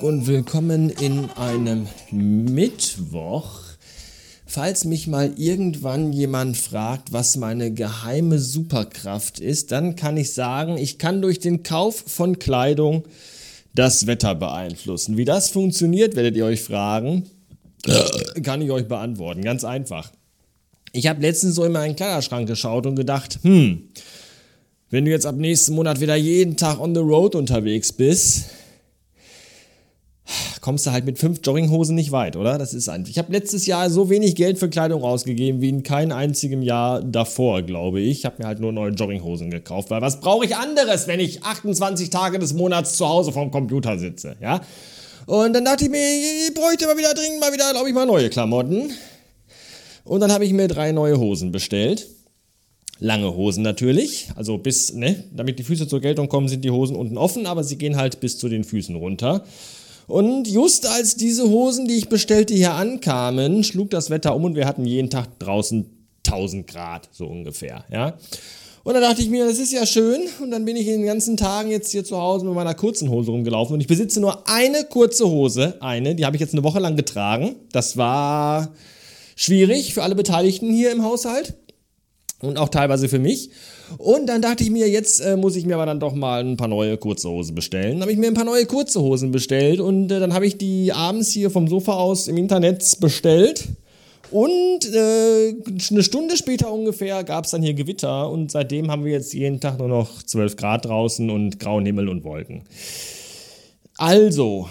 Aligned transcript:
Tag 0.00 0.02
und 0.02 0.26
willkommen 0.26 0.90
in 0.90 1.30
einem 1.30 1.86
Mittwoch. 2.10 3.60
Falls 4.46 4.84
mich 4.84 5.06
mal 5.06 5.32
irgendwann 5.36 6.12
jemand 6.12 6.56
fragt, 6.56 7.12
was 7.12 7.36
meine 7.36 7.72
geheime 7.72 8.38
Superkraft 8.38 9.40
ist, 9.40 9.72
dann 9.72 9.96
kann 9.96 10.16
ich 10.16 10.32
sagen, 10.32 10.78
ich 10.78 10.98
kann 10.98 11.20
durch 11.20 11.38
den 11.38 11.62
Kauf 11.62 12.02
von 12.06 12.38
Kleidung 12.38 13.04
das 13.74 14.06
Wetter 14.06 14.34
beeinflussen. 14.34 15.16
Wie 15.16 15.24
das 15.24 15.50
funktioniert, 15.50 16.16
werdet 16.16 16.36
ihr 16.36 16.46
euch 16.46 16.62
fragen. 16.62 17.24
kann 18.42 18.62
ich 18.62 18.70
euch 18.70 18.88
beantworten. 18.88 19.42
Ganz 19.42 19.64
einfach. 19.64 20.10
Ich 20.92 21.08
habe 21.08 21.20
letztens 21.20 21.54
so 21.54 21.64
in 21.64 21.72
meinen 21.72 21.96
Kleiderschrank 21.96 22.48
geschaut 22.48 22.86
und 22.86 22.96
gedacht, 22.96 23.38
hm, 23.42 23.88
wenn 24.88 25.04
du 25.04 25.10
jetzt 25.10 25.26
ab 25.26 25.36
nächsten 25.36 25.74
Monat 25.74 26.00
wieder 26.00 26.16
jeden 26.16 26.56
Tag 26.56 26.80
on 26.80 26.94
the 26.94 27.00
road 27.00 27.34
unterwegs 27.34 27.92
bist, 27.92 28.46
kommst 30.60 30.86
du 30.86 30.92
halt 30.92 31.04
mit 31.04 31.18
fünf 31.18 31.40
Jogginghosen 31.42 31.94
nicht 31.94 32.12
weit, 32.12 32.36
oder? 32.36 32.58
Das 32.58 32.74
ist 32.74 32.88
einfach. 32.88 33.10
Ich 33.10 33.18
habe 33.18 33.32
letztes 33.32 33.66
Jahr 33.66 33.88
so 33.90 34.10
wenig 34.10 34.36
Geld 34.36 34.58
für 34.58 34.68
Kleidung 34.68 35.02
ausgegeben 35.02 35.60
wie 35.60 35.70
in 35.70 35.82
keinem 35.82 36.16
einzigen 36.16 36.62
Jahr 36.62 37.02
davor, 37.02 37.62
glaube 37.62 38.00
ich. 38.00 38.18
Ich 38.18 38.24
habe 38.24 38.36
mir 38.38 38.46
halt 38.46 38.60
nur 38.60 38.72
neue 38.72 38.92
Jogginghosen 38.92 39.50
gekauft, 39.50 39.90
weil 39.90 40.02
was 40.02 40.20
brauche 40.20 40.44
ich 40.44 40.56
anderes, 40.56 41.06
wenn 41.06 41.20
ich 41.20 41.42
28 41.42 42.10
Tage 42.10 42.38
des 42.38 42.52
Monats 42.52 42.96
zu 42.96 43.08
Hause 43.08 43.32
vorm 43.32 43.50
Computer 43.50 43.98
sitze, 43.98 44.36
ja? 44.40 44.60
Und 45.26 45.52
dann 45.52 45.64
dachte 45.64 45.84
ich 45.84 45.90
mir, 45.90 45.98
ich 45.98 46.54
bräuchte 46.54 46.86
mal 46.86 46.96
wieder 46.96 47.14
dringend 47.14 47.40
mal 47.40 47.52
wieder, 47.52 47.70
glaube 47.70 47.88
ich, 47.88 47.94
mal 47.94 48.06
neue 48.06 48.30
Klamotten. 48.30 48.90
Und 50.04 50.20
dann 50.20 50.32
habe 50.32 50.44
ich 50.44 50.52
mir 50.52 50.66
drei 50.66 50.92
neue 50.92 51.18
Hosen 51.18 51.52
bestellt. 51.52 52.08
Lange 52.98 53.34
Hosen 53.34 53.62
natürlich, 53.62 54.28
also 54.36 54.58
bis, 54.58 54.92
ne, 54.92 55.24
damit 55.34 55.58
die 55.58 55.62
Füße 55.62 55.88
zur 55.88 56.00
Geltung 56.00 56.28
kommen, 56.28 56.48
sind 56.48 56.64
die 56.64 56.70
Hosen 56.70 56.96
unten 56.96 57.16
offen, 57.16 57.46
aber 57.46 57.64
sie 57.64 57.78
gehen 57.78 57.96
halt 57.96 58.20
bis 58.20 58.36
zu 58.36 58.50
den 58.50 58.62
Füßen 58.62 58.94
runter. 58.94 59.44
Und 60.10 60.48
just 60.48 60.86
als 60.86 61.16
diese 61.16 61.48
Hosen, 61.48 61.86
die 61.86 61.94
ich 61.94 62.08
bestellte, 62.08 62.54
hier 62.54 62.72
ankamen, 62.72 63.64
schlug 63.64 63.90
das 63.90 64.10
Wetter 64.10 64.34
um 64.34 64.44
und 64.44 64.56
wir 64.56 64.66
hatten 64.66 64.84
jeden 64.84 65.10
Tag 65.10 65.38
draußen 65.38 65.86
1000 66.26 66.66
Grad, 66.66 67.08
so 67.12 67.26
ungefähr, 67.26 67.84
ja. 67.90 68.18
Und 68.82 68.94
dann 68.94 69.02
dachte 69.02 69.20
ich 69.20 69.28
mir, 69.28 69.46
das 69.46 69.58
ist 69.58 69.72
ja 69.72 69.84
schön. 69.84 70.22
Und 70.42 70.50
dann 70.50 70.64
bin 70.64 70.74
ich 70.74 70.86
in 70.86 70.98
den 70.98 71.06
ganzen 71.06 71.36
Tagen 71.36 71.70
jetzt 71.70 71.92
hier 71.92 72.04
zu 72.04 72.16
Hause 72.16 72.46
mit 72.46 72.54
meiner 72.54 72.74
kurzen 72.74 73.10
Hose 73.10 73.30
rumgelaufen. 73.30 73.74
Und 73.74 73.80
ich 73.80 73.86
besitze 73.86 74.20
nur 74.20 74.48
eine 74.48 74.84
kurze 74.84 75.28
Hose, 75.28 75.76
eine, 75.80 76.14
die 76.14 76.24
habe 76.24 76.36
ich 76.36 76.40
jetzt 76.40 76.54
eine 76.54 76.64
Woche 76.64 76.80
lang 76.80 76.96
getragen. 76.96 77.56
Das 77.72 77.96
war 77.96 78.72
schwierig 79.36 79.92
für 79.92 80.02
alle 80.02 80.14
Beteiligten 80.14 80.72
hier 80.72 80.92
im 80.92 81.04
Haushalt 81.04 81.54
und 82.42 82.58
auch 82.58 82.68
teilweise 82.68 83.08
für 83.08 83.18
mich. 83.18 83.50
Und 83.98 84.28
dann 84.28 84.42
dachte 84.42 84.64
ich 84.64 84.70
mir, 84.70 84.88
jetzt 84.88 85.20
äh, 85.20 85.36
muss 85.36 85.56
ich 85.56 85.66
mir 85.66 85.74
aber 85.74 85.86
dann 85.86 86.00
doch 86.00 86.14
mal 86.14 86.42
ein 86.42 86.56
paar 86.56 86.68
neue 86.68 86.96
kurze 86.96 87.28
Hosen 87.28 87.54
bestellen. 87.54 87.94
Dann 87.94 88.02
habe 88.02 88.12
ich 88.12 88.18
mir 88.18 88.28
ein 88.28 88.34
paar 88.34 88.44
neue 88.44 88.66
kurze 88.66 89.00
Hosen 89.00 89.30
bestellt 89.30 89.80
und 89.80 90.10
äh, 90.10 90.20
dann 90.20 90.32
habe 90.32 90.46
ich 90.46 90.56
die 90.58 90.92
abends 90.92 91.30
hier 91.30 91.50
vom 91.50 91.68
Sofa 91.68 91.92
aus 91.92 92.28
im 92.28 92.36
Internet 92.36 92.98
bestellt. 93.00 93.68
Und 94.30 94.86
äh, 94.94 95.54
eine 95.90 96.02
Stunde 96.04 96.36
später 96.36 96.72
ungefähr 96.72 97.24
gab 97.24 97.46
es 97.46 97.50
dann 97.50 97.62
hier 97.62 97.74
Gewitter 97.74 98.30
und 98.30 98.52
seitdem 98.52 98.90
haben 98.90 99.04
wir 99.04 99.12
jetzt 99.12 99.34
jeden 99.34 99.60
Tag 99.60 99.78
nur 99.78 99.88
noch 99.88 100.22
12 100.22 100.56
Grad 100.56 100.84
draußen 100.84 101.28
und 101.30 101.58
grauen 101.58 101.84
Himmel 101.84 102.08
und 102.08 102.22
Wolken. 102.22 102.62
Also, 103.96 104.68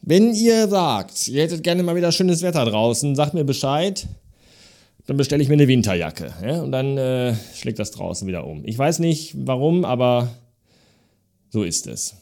wenn 0.00 0.34
ihr 0.34 0.66
sagt, 0.66 1.28
ihr 1.28 1.42
hättet 1.42 1.62
gerne 1.62 1.82
mal 1.82 1.94
wieder 1.94 2.10
schönes 2.10 2.42
Wetter 2.42 2.64
draußen, 2.64 3.14
sagt 3.14 3.34
mir 3.34 3.44
Bescheid 3.44 4.08
dann 5.06 5.16
bestelle 5.16 5.42
ich 5.42 5.48
mir 5.48 5.54
eine 5.54 5.68
Winterjacke. 5.68 6.32
Ja? 6.44 6.62
Und 6.62 6.72
dann 6.72 6.96
äh, 6.96 7.34
schlägt 7.54 7.78
das 7.78 7.90
draußen 7.90 8.26
wieder 8.26 8.46
um. 8.46 8.62
Ich 8.64 8.78
weiß 8.78 8.98
nicht 9.00 9.34
warum, 9.36 9.84
aber 9.84 10.28
so 11.50 11.62
ist 11.64 11.86
es. 11.86 12.14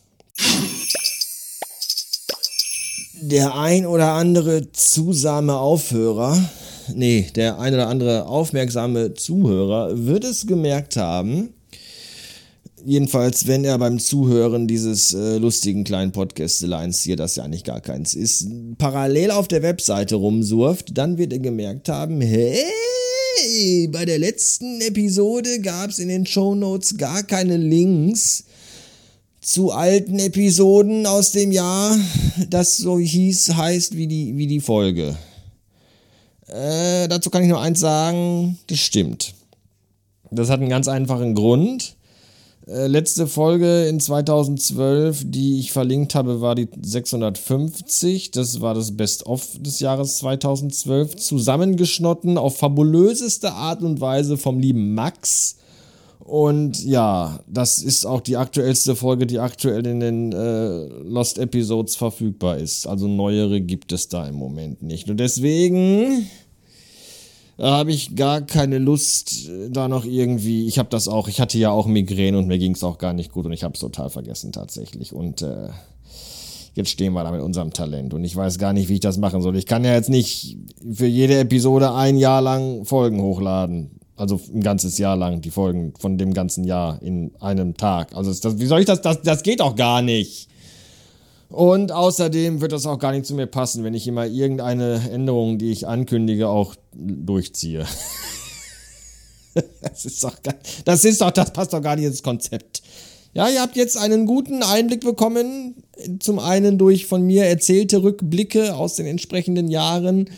Der 3.23 3.55
ein 3.55 3.85
oder 3.87 4.13
andere 4.13 4.73
zusame 4.73 5.57
Aufhörer, 5.57 6.43
nee, 6.95 7.31
der 7.37 7.59
ein 7.61 7.75
oder 7.75 7.89
andere 7.89 8.27
aufmerksame 8.27 9.13
Zuhörer 9.13 10.07
wird 10.07 10.25
es 10.25 10.47
gemerkt 10.47 10.97
haben, 10.97 11.53
Jedenfalls, 12.85 13.47
wenn 13.47 13.65
er 13.65 13.79
beim 13.79 13.99
Zuhören 13.99 14.67
dieses 14.67 15.13
äh, 15.13 15.37
lustigen 15.39 15.85
kleinen 15.85 16.13
Podcasteleins 16.13 17.03
hier, 17.03 17.17
das 17.17 17.37
ja 17.37 17.45
eigentlich 17.45 17.65
gar 17.65 17.81
keins 17.81 18.15
ist, 18.15 18.49
parallel 18.79 19.31
auf 19.33 19.49
der 19.49 19.63
Webseite 19.63 20.17
rumsurft, 20.17 20.97
dann 20.97 21.19
wird 21.19 21.33
er 21.33 21.41
gemerkt 21.41 21.89
haben, 21.89 22.21
hey, 22.21 23.89
bei 23.89 24.05
der 24.05 24.19
letzten 24.19 24.81
Episode 24.81 25.61
gab 25.61 25.91
es 25.91 25.99
in 25.99 26.09
den 26.09 26.27
Show 26.27 26.55
Notes 26.55 26.97
gar 26.97 27.23
keine 27.23 27.57
Links 27.57 28.45
zu 29.41 29.71
alten 29.71 30.19
Episoden 30.19 31.07
aus 31.07 31.33
dem 31.33 31.53
Jahr, 31.53 31.99
das 32.49 32.77
so 32.77 32.99
hieß, 32.99 33.55
heißt 33.55 33.97
wie 33.97 34.07
die, 34.07 34.37
wie 34.37 34.47
die 34.47 34.61
Folge. 34.61 35.17
Äh, 36.47 37.09
dazu 37.09 37.31
kann 37.31 37.43
ich 37.43 37.49
nur 37.49 37.61
eins 37.61 37.81
sagen, 37.81 38.59
das 38.67 38.79
stimmt. 38.79 39.35
Das 40.31 40.51
hat 40.51 40.61
einen 40.61 40.69
ganz 40.69 40.89
einfachen 40.89 41.35
Grund. 41.35 41.97
Äh, 42.71 42.87
letzte 42.87 43.27
Folge 43.27 43.87
in 43.89 43.99
2012, 43.99 45.25
die 45.27 45.59
ich 45.59 45.73
verlinkt 45.73 46.15
habe, 46.15 46.41
war 46.41 46.55
die 46.55 46.69
650. 46.81 48.31
Das 48.31 48.61
war 48.61 48.75
das 48.75 48.97
Best-of 48.97 49.59
des 49.59 49.81
Jahres 49.81 50.19
2012. 50.19 51.17
Zusammengeschnotten 51.17 52.39
auf 52.39 52.59
fabulöseste 52.59 53.53
Art 53.53 53.83
und 53.83 54.01
Weise 54.01 54.37
vom 54.37 54.61
lieben 54.61 54.95
Max. 54.95 55.57
Und 56.21 56.85
ja, 56.85 57.41
das 57.49 57.83
ist 57.83 58.07
auch 58.07 58.21
die 58.21 58.37
aktuellste 58.37 58.95
Folge, 58.95 59.27
die 59.27 59.41
aktuell 59.41 59.85
in 59.85 59.99
den 59.99 60.33
äh, 60.33 60.85
Lost 61.03 61.39
Episodes 61.39 61.97
verfügbar 61.97 62.59
ist. 62.59 62.87
Also 62.87 63.09
neuere 63.09 63.61
gibt 63.61 63.91
es 63.91 64.07
da 64.07 64.29
im 64.29 64.37
Moment 64.37 64.81
nicht. 64.81 65.11
Und 65.11 65.19
deswegen 65.19 66.29
da 67.61 67.73
habe 67.73 67.93
ich 67.93 68.17
gar 68.17 68.41
keine 68.41 68.79
Lust, 68.79 69.51
äh, 69.51 69.69
da 69.69 69.87
noch 69.87 70.07
irgendwie. 70.07 70.67
Ich 70.67 70.79
habe 70.79 70.89
das 70.89 71.09
auch, 71.09 71.29
ich 71.29 71.43
hatte 71.43 71.59
ja 71.59 71.71
auch 71.71 71.87
Migräne 71.87 72.39
und 72.39 72.49
mir 72.49 72.59
ging 72.59 72.73
es 72.73 72.83
auch 72.83 72.97
gar 72.97 73.13
nicht 73.13 73.33
gut 73.33 73.45
und 73.45 73.53
ich 73.53 73.65
habe 73.65 73.75
es 73.75 73.81
total 73.81 74.09
vergessen 74.09 74.51
tatsächlich. 74.51 75.13
Und 75.13 75.43
äh, 75.43 75.69
jetzt 76.75 76.89
stehen 76.89 77.13
wir 77.13 77.23
da 77.23 77.31
mit 77.31 77.43
unserem 77.43 77.71
Talent 77.75 78.15
und 78.15 78.25
ich 78.25 78.35
weiß 78.35 78.59
gar 78.59 78.73
nicht, 78.73 78.89
wie 78.89 78.95
ich 78.95 79.01
das 79.01 79.19
machen 79.19 79.43
soll. 79.43 79.57
Ich 79.57 79.67
kann 79.67 79.85
ja 79.85 79.93
jetzt 79.93 80.09
nicht 80.09 80.57
für 80.91 81.05
jede 81.05 81.39
Episode 81.39 81.93
ein 81.93 82.17
Jahr 82.17 82.41
lang 82.41 82.87
Folgen 82.87 83.21
hochladen. 83.21 83.91
Also 84.17 84.41
ein 84.55 84.63
ganzes 84.63 84.97
Jahr 84.97 85.17
lang 85.17 85.43
die 85.43 85.51
Folgen 85.51 85.93
von 85.99 86.17
dem 86.17 86.33
ganzen 86.33 86.65
Jahr 86.65 87.03
in 87.03 87.33
einem 87.41 87.77
Tag. 87.77 88.17
Also 88.17 88.33
das, 88.33 88.59
wie 88.59 88.67
soll 88.67 88.81
ich 88.81 88.87
das, 88.87 89.03
das? 89.03 89.21
Das 89.21 89.43
geht 89.43 89.61
auch 89.61 89.77
gar 89.77 90.01
nicht. 90.01 90.49
Und 91.51 91.91
außerdem 91.91 92.61
wird 92.61 92.71
das 92.71 92.87
auch 92.87 92.99
gar 92.99 93.11
nicht 93.13 93.27
zu 93.27 93.35
mir 93.35 93.47
passen, 93.47 93.83
wenn 93.83 93.93
ich 93.93 94.07
immer 94.07 94.27
irgendeine 94.27 95.11
Änderung, 95.11 95.59
die 95.59 95.73
ich 95.73 95.87
ankündige, 95.87 96.49
auch 96.49 96.77
durchziehe. 96.95 97.85
das 99.83 100.05
ist 100.05 100.23
doch, 100.23 100.37
das 100.85 101.05
ist 101.05 101.21
doch, 101.21 101.33
das 101.33 101.53
passt 101.53 101.73
doch 101.73 101.83
gar 101.83 101.97
nicht 101.97 102.05
ins 102.05 102.23
Konzept. 102.23 102.83
Ja, 103.33 103.49
ihr 103.49 103.61
habt 103.61 103.77
jetzt 103.77 103.97
einen 103.97 104.27
guten 104.27 104.63
Einblick 104.63 105.01
bekommen. 105.01 105.83
Zum 106.21 106.39
einen 106.39 106.79
durch 106.79 107.07
von 107.07 107.23
mir 107.23 107.45
erzählte 107.45 108.03
Rückblicke 108.03 108.77
aus 108.77 108.95
den 108.95 109.07
entsprechenden 109.07 109.69
Jahren 109.69 110.31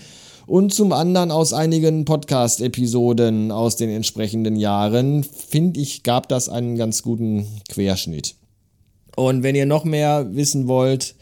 und 0.46 0.74
zum 0.74 0.92
anderen 0.92 1.30
aus 1.30 1.52
einigen 1.52 2.04
Podcast-Episoden 2.04 3.50
aus 3.50 3.76
den 3.76 3.90
entsprechenden 3.90 4.56
Jahren. 4.56 5.24
Finde 5.24 5.80
ich, 5.80 6.02
gab 6.02 6.28
das 6.28 6.48
einen 6.48 6.76
ganz 6.76 7.02
guten 7.02 7.46
Querschnitt. 7.68 8.34
Und 9.16 9.42
wenn 9.42 9.54
ihr 9.54 9.66
noch 9.66 9.84
mehr 9.84 10.34
wissen 10.34 10.68
wollt, 10.68 11.14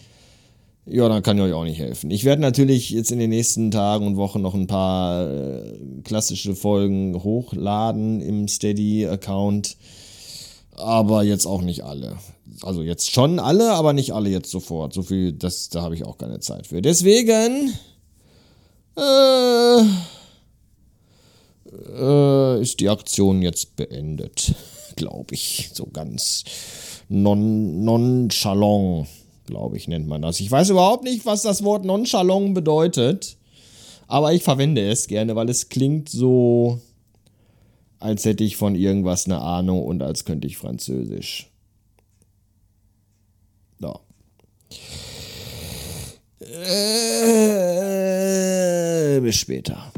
ja, 0.86 1.08
dann 1.08 1.22
kann 1.22 1.36
ich 1.36 1.44
euch 1.44 1.52
auch 1.52 1.64
nicht 1.64 1.78
helfen. 1.78 2.10
Ich 2.10 2.24
werde 2.24 2.42
natürlich 2.42 2.90
jetzt 2.90 3.12
in 3.12 3.18
den 3.18 3.30
nächsten 3.30 3.70
Tagen 3.70 4.06
und 4.06 4.16
Wochen 4.16 4.40
noch 4.40 4.54
ein 4.54 4.66
paar 4.66 5.30
äh, 5.30 5.76
klassische 6.02 6.56
Folgen 6.56 7.22
hochladen 7.22 8.20
im 8.20 8.48
Steady-Account, 8.48 9.76
aber 10.72 11.22
jetzt 11.22 11.46
auch 11.46 11.62
nicht 11.62 11.84
alle. 11.84 12.16
Also 12.62 12.82
jetzt 12.82 13.12
schon 13.12 13.38
alle, 13.38 13.72
aber 13.72 13.92
nicht 13.92 14.12
alle 14.12 14.30
jetzt 14.30 14.50
sofort. 14.50 14.92
So 14.92 15.02
viel, 15.02 15.32
das, 15.32 15.68
da 15.68 15.82
habe 15.82 15.94
ich 15.94 16.04
auch 16.04 16.18
keine 16.18 16.40
Zeit 16.40 16.66
für. 16.66 16.82
Deswegen 16.82 17.72
äh, 18.96 19.82
äh, 21.98 22.60
ist 22.60 22.80
die 22.80 22.88
Aktion 22.88 23.42
jetzt 23.42 23.76
beendet, 23.76 24.54
glaube 25.00 25.34
ich. 25.34 25.70
So 25.72 25.86
ganz 25.86 26.44
non, 27.08 27.82
nonchalant, 27.84 29.08
glaube 29.46 29.76
ich, 29.76 29.88
nennt 29.88 30.06
man 30.06 30.22
das. 30.22 30.38
Ich 30.40 30.50
weiß 30.50 30.70
überhaupt 30.70 31.04
nicht, 31.04 31.26
was 31.26 31.42
das 31.42 31.64
Wort 31.64 31.84
nonchalant 31.84 32.54
bedeutet, 32.54 33.36
aber 34.06 34.32
ich 34.32 34.42
verwende 34.42 34.88
es 34.88 35.06
gerne, 35.08 35.34
weil 35.36 35.48
es 35.48 35.68
klingt 35.70 36.08
so, 36.08 36.80
als 37.98 38.24
hätte 38.24 38.44
ich 38.44 38.56
von 38.56 38.74
irgendwas 38.74 39.26
eine 39.26 39.40
Ahnung 39.40 39.82
und 39.82 40.02
als 40.02 40.24
könnte 40.24 40.46
ich 40.46 40.56
Französisch. 40.58 41.50
Ja. 43.80 43.98
Äh, 46.40 46.50
bis 49.20 49.36
später. 49.36 49.90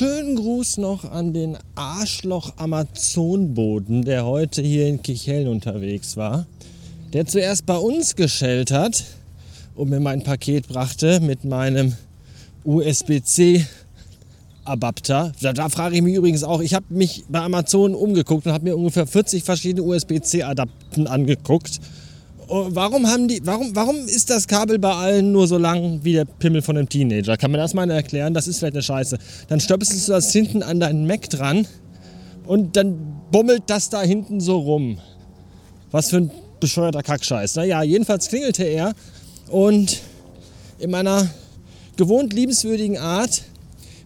Schönen 0.00 0.34
Gruß 0.34 0.78
noch 0.78 1.04
an 1.04 1.34
den 1.34 1.58
Arschloch 1.74 2.54
Amazonboden, 2.56 4.02
der 4.02 4.24
heute 4.24 4.62
hier 4.62 4.86
in 4.86 5.02
Kichellen 5.02 5.46
unterwegs 5.46 6.16
war. 6.16 6.46
Der 7.12 7.26
zuerst 7.26 7.66
bei 7.66 7.76
uns 7.76 8.16
geschellt 8.16 8.70
hat 8.70 9.04
und 9.74 9.90
mir 9.90 10.00
mein 10.00 10.22
Paket 10.22 10.68
brachte 10.68 11.20
mit 11.20 11.44
meinem 11.44 11.96
USB-C 12.64 13.66
Adapter. 14.64 15.32
Da, 15.42 15.52
da, 15.52 15.68
frage 15.68 15.96
ich 15.96 16.02
mich 16.02 16.14
übrigens 16.14 16.44
auch, 16.44 16.62
ich 16.62 16.72
habe 16.72 16.86
mich 16.88 17.24
bei 17.28 17.40
Amazon 17.40 17.94
umgeguckt 17.94 18.46
und 18.46 18.52
habe 18.54 18.64
mir 18.64 18.78
ungefähr 18.78 19.06
40 19.06 19.44
verschiedene 19.44 19.82
USB-C-Adapten 19.82 21.08
angeguckt. 21.08 21.78
Oh, 22.52 22.66
warum, 22.70 23.06
haben 23.06 23.28
die, 23.28 23.40
warum, 23.44 23.76
warum 23.76 23.96
ist 24.06 24.28
das 24.28 24.48
Kabel 24.48 24.80
bei 24.80 24.92
allen 24.92 25.30
nur 25.30 25.46
so 25.46 25.56
lang 25.56 26.00
wie 26.02 26.14
der 26.14 26.24
Pimmel 26.24 26.62
von 26.62 26.76
einem 26.76 26.88
Teenager? 26.88 27.36
Kann 27.36 27.52
man 27.52 27.60
das 27.60 27.74
mal 27.74 27.88
erklären? 27.88 28.34
Das 28.34 28.48
ist 28.48 28.58
vielleicht 28.58 28.74
eine 28.74 28.82
Scheiße. 28.82 29.18
Dann 29.46 29.60
stöpselst 29.60 30.08
du 30.08 30.12
das 30.12 30.32
hinten 30.32 30.64
an 30.64 30.80
deinen 30.80 31.06
Mac 31.06 31.30
dran 31.30 31.68
und 32.46 32.74
dann 32.74 33.20
bummelt 33.30 33.62
das 33.68 33.88
da 33.88 34.02
hinten 34.02 34.40
so 34.40 34.58
rum. 34.58 34.98
Was 35.92 36.10
für 36.10 36.16
ein 36.16 36.32
bescheuerter 36.58 37.04
Kackscheiß. 37.04 37.54
Naja, 37.54 37.84
jedenfalls 37.84 38.26
klingelte 38.26 38.64
er 38.64 38.94
und 39.48 40.00
in 40.80 40.90
meiner 40.90 41.30
gewohnt 41.96 42.32
liebenswürdigen 42.32 42.98
Art 42.98 43.44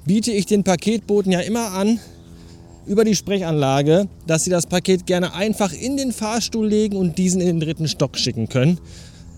biete 0.04 0.32
ich 0.32 0.44
den 0.44 0.64
Paketboten 0.64 1.32
ja 1.32 1.40
immer 1.40 1.72
an, 1.72 1.98
über 2.86 3.04
die 3.04 3.14
Sprechanlage, 3.14 4.08
dass 4.26 4.44
sie 4.44 4.50
das 4.50 4.66
Paket 4.66 5.06
gerne 5.06 5.34
einfach 5.34 5.72
in 5.72 5.96
den 5.96 6.12
Fahrstuhl 6.12 6.66
legen 6.66 6.96
und 6.96 7.18
diesen 7.18 7.40
in 7.40 7.46
den 7.46 7.60
dritten 7.60 7.88
Stock 7.88 8.16
schicken 8.16 8.48
können. 8.48 8.78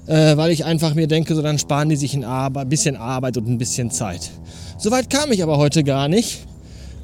Äh, 0.06 0.37
weil 0.37 0.52
ich 0.52 0.64
einfach 0.64 0.94
mir 0.94 1.08
denke, 1.08 1.34
so 1.34 1.43
dann 1.43 1.58
sparen 1.58 1.88
die 1.88 1.96
sich 1.96 2.14
ein, 2.14 2.25
ein 2.25 2.69
bisschen 2.69 2.96
Arbeit 2.96 3.37
und 3.37 3.48
ein 3.48 3.58
bisschen 3.58 3.90
Zeit. 3.90 4.31
Soweit 4.78 5.10
kam 5.10 5.32
ich 5.32 5.43
aber 5.43 5.58
heute 5.58 5.82
gar 5.82 6.06
nicht, 6.06 6.46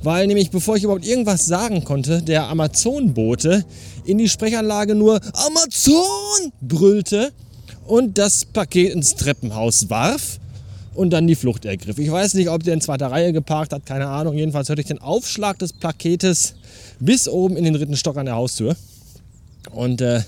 weil 0.04 0.26
nämlich 0.26 0.50
bevor 0.50 0.76
ich 0.76 0.84
überhaupt 0.84 1.06
irgendwas 1.06 1.46
sagen 1.46 1.84
konnte, 1.84 2.22
der 2.22 2.48
Amazon-Bote 2.48 3.64
in 4.04 4.18
die 4.18 4.28
Sprechanlage 4.28 4.94
nur 4.94 5.20
Amazon 5.32 6.52
brüllte 6.60 7.32
und 7.86 8.18
das 8.18 8.44
Paket 8.44 8.92
ins 8.94 9.16
Treppenhaus 9.16 9.90
warf 9.90 10.38
und 10.94 11.10
dann 11.10 11.26
die 11.26 11.34
Flucht 11.34 11.64
ergriff. 11.64 11.98
Ich 11.98 12.10
weiß 12.10 12.34
nicht, 12.34 12.48
ob 12.48 12.62
der 12.62 12.74
in 12.74 12.80
zweiter 12.80 13.10
Reihe 13.10 13.32
geparkt 13.32 13.72
hat, 13.72 13.86
keine 13.86 14.08
Ahnung. 14.08 14.36
Jedenfalls 14.36 14.68
hörte 14.68 14.82
ich 14.82 14.88
den 14.88 15.00
Aufschlag 15.00 15.58
des 15.58 15.72
Paketes 15.72 16.54
bis 17.00 17.28
oben 17.28 17.56
in 17.56 17.64
den 17.64 17.74
dritten 17.74 17.96
Stock 17.96 18.16
an 18.16 18.26
der 18.26 18.34
Haustür. 18.34 18.76
Und 19.70 20.00
äh, 20.00 20.22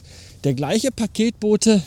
der 0.45 0.55
gleiche 0.55 0.91
Paketbote 0.91 1.83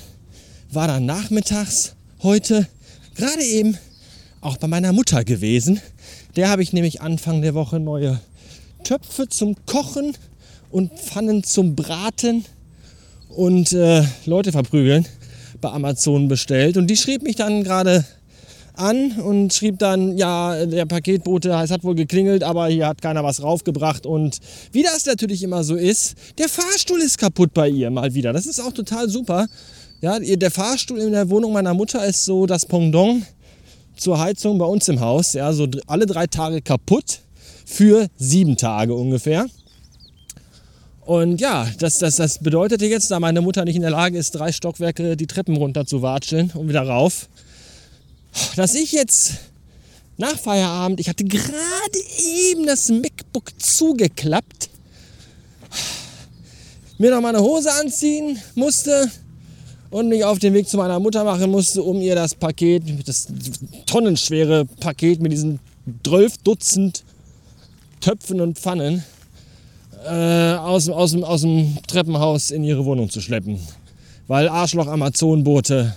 war 0.71 0.87
dann 0.87 1.05
nachmittags 1.05 1.95
heute 2.21 2.67
gerade 3.15 3.43
eben 3.43 3.77
auch 4.41 4.57
bei 4.57 4.67
meiner 4.67 4.93
Mutter 4.93 5.23
gewesen. 5.23 5.81
Der 6.35 6.49
habe 6.49 6.61
ich 6.61 6.73
nämlich 6.73 7.01
Anfang 7.01 7.41
der 7.41 7.53
Woche 7.53 7.79
neue 7.79 8.19
Töpfe 8.83 9.27
zum 9.27 9.55
Kochen 9.65 10.15
und 10.69 10.91
Pfannen 10.93 11.43
zum 11.43 11.75
Braten 11.75 12.45
und 13.29 13.73
äh, 13.73 14.03
Leute 14.25 14.51
verprügeln 14.51 15.05
bei 15.61 15.69
Amazon 15.69 16.27
bestellt. 16.27 16.77
Und 16.77 16.87
die 16.87 16.97
schrieb 16.97 17.23
mich 17.23 17.35
dann 17.35 17.63
gerade 17.63 18.05
an 18.77 19.13
und 19.13 19.53
schrieb 19.53 19.79
dann, 19.79 20.17
ja, 20.17 20.65
der 20.65 20.85
Paketbote, 20.85 21.49
es 21.63 21.71
hat 21.71 21.83
wohl 21.83 21.95
geklingelt, 21.95 22.43
aber 22.43 22.67
hier 22.67 22.87
hat 22.87 23.01
keiner 23.01 23.23
was 23.23 23.41
raufgebracht. 23.41 24.05
Und 24.05 24.39
wie 24.71 24.83
das 24.83 25.05
natürlich 25.05 25.43
immer 25.43 25.63
so 25.63 25.75
ist, 25.75 26.15
der 26.37 26.49
Fahrstuhl 26.49 26.99
ist 26.99 27.17
kaputt 27.17 27.53
bei 27.53 27.69
ihr 27.69 27.89
mal 27.89 28.13
wieder. 28.13 28.33
Das 28.33 28.45
ist 28.45 28.59
auch 28.59 28.73
total 28.73 29.09
super. 29.09 29.47
Ja, 30.01 30.19
der 30.19 30.51
Fahrstuhl 30.51 30.99
in 30.99 31.11
der 31.11 31.29
Wohnung 31.29 31.53
meiner 31.53 31.73
Mutter 31.73 32.05
ist 32.05 32.23
so 32.25 32.45
das 32.45 32.65
Pendant 32.65 33.25
zur 33.95 34.19
Heizung 34.19 34.57
bei 34.57 34.65
uns 34.65 34.87
im 34.87 34.99
Haus. 34.99 35.33
Ja, 35.33 35.51
so 35.53 35.67
alle 35.87 36.05
drei 36.05 36.27
Tage 36.27 36.61
kaputt 36.61 37.21
für 37.65 38.07
sieben 38.17 38.57
Tage 38.57 38.93
ungefähr. 38.93 39.47
Und 41.07 41.39
ja, 41.39 41.65
das, 41.79 41.99
das, 41.99 42.17
das 42.17 42.39
bedeutete 42.39 42.85
jetzt, 42.85 43.09
da 43.11 43.19
meine 43.21 43.39
Mutter 43.41 43.63
nicht 43.63 43.77
in 43.77 43.81
der 43.81 43.91
Lage 43.91 44.17
ist, 44.17 44.31
drei 44.31 44.51
Stockwerke 44.51 45.15
die 45.15 45.25
Treppen 45.25 45.55
runter 45.55 45.85
zu 45.85 46.01
watscheln 46.01 46.51
und 46.53 46.67
wieder 46.67 46.81
rauf, 46.81 47.29
dass 48.57 48.73
ich 48.73 48.91
jetzt 48.91 49.33
nach 50.17 50.35
Feierabend, 50.35 50.99
ich 50.99 51.07
hatte 51.07 51.23
gerade 51.23 51.99
eben 52.49 52.65
das 52.65 52.89
MacBook 52.89 53.51
zugeklappt, 53.59 54.69
mir 56.97 57.11
noch 57.11 57.21
meine 57.21 57.39
Hose 57.39 57.71
anziehen 57.71 58.39
musste 58.55 59.11
und 59.91 60.09
mich 60.09 60.25
auf 60.25 60.39
den 60.39 60.55
Weg 60.55 60.67
zu 60.67 60.77
meiner 60.77 60.99
Mutter 60.99 61.23
machen 61.23 61.51
musste, 61.51 61.83
um 61.83 62.01
ihr 62.01 62.15
das 62.15 62.33
Paket, 62.33 62.81
das 63.07 63.27
tonnenschwere 63.85 64.65
Paket 64.65 65.21
mit 65.21 65.31
diesen 65.31 65.59
12 66.03 66.39
Dutzend 66.39 67.03
Töpfen 68.01 68.41
und 68.41 68.57
Pfannen 68.57 69.03
äh, 70.03 70.53
aus, 70.55 70.89
aus, 70.89 71.15
aus 71.15 71.41
dem 71.41 71.77
Treppenhaus 71.85 72.49
in 72.49 72.63
ihre 72.63 72.85
Wohnung 72.85 73.11
zu 73.11 73.21
schleppen. 73.21 73.59
Weil 74.27 74.49
Arschloch 74.49 74.87
Amazonbote 74.87 75.95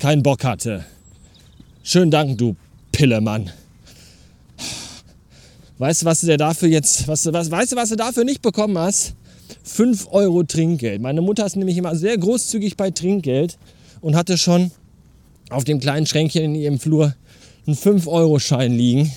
keinen 0.00 0.24
Bock 0.24 0.42
hatte. 0.42 0.84
Schönen 1.86 2.10
Dank, 2.10 2.38
du 2.38 2.56
Pillemann. 2.92 3.50
Weißt 5.76 6.00
du, 6.00 6.06
was 6.06 6.22
du 6.22 6.34
dafür 6.34 6.70
jetzt, 6.70 7.06
was, 7.06 7.30
was, 7.30 7.50
weißt 7.50 7.72
du, 7.72 7.76
was 7.76 7.90
du 7.90 7.96
dafür 7.96 8.24
nicht 8.24 8.40
bekommen 8.40 8.78
hast? 8.78 9.14
5 9.64 10.08
Euro 10.10 10.44
Trinkgeld. 10.44 11.02
Meine 11.02 11.20
Mutter 11.20 11.44
ist 11.44 11.56
nämlich 11.56 11.76
immer 11.76 11.94
sehr 11.94 12.16
großzügig 12.16 12.78
bei 12.78 12.90
Trinkgeld 12.90 13.58
und 14.00 14.16
hatte 14.16 14.38
schon 14.38 14.70
auf 15.50 15.64
dem 15.64 15.78
kleinen 15.78 16.06
Schränkchen 16.06 16.44
in 16.44 16.54
ihrem 16.54 16.80
Flur 16.80 17.14
einen 17.66 17.76
5-Euro-Schein 17.76 18.72
liegen, 18.72 19.12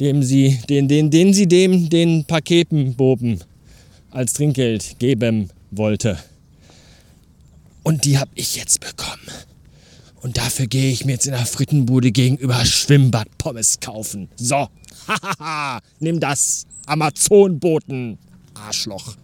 dem 0.00 0.22
sie, 0.22 0.58
den, 0.70 0.88
den, 0.88 1.10
den 1.10 1.34
sie 1.34 1.46
dem 1.46 1.90
den 1.90 2.24
Paketenboben 2.24 3.38
als 4.10 4.32
Trinkgeld 4.32 4.98
geben 4.98 5.50
wollte. 5.70 6.18
Und 7.82 8.06
die 8.06 8.16
habe 8.16 8.30
ich 8.34 8.56
jetzt 8.56 8.80
bekommen. 8.80 9.49
Und 10.22 10.36
dafür 10.36 10.66
gehe 10.66 10.92
ich 10.92 11.04
mir 11.04 11.12
jetzt 11.12 11.26
in 11.26 11.32
der 11.32 11.46
Frittenbude 11.46 12.12
gegenüber 12.12 12.64
Schwimmbad 12.64 13.38
Pommes 13.38 13.80
kaufen. 13.80 14.28
So, 14.36 14.68
hahaha, 15.08 15.80
nimm 15.98 16.20
das, 16.20 16.66
Amazonboten, 16.86 18.18
Arschloch. 18.54 19.16